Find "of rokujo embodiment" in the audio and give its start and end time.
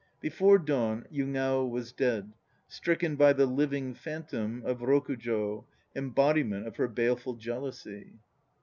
4.65-6.65